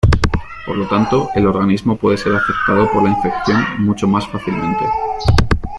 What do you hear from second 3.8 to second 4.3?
mucho más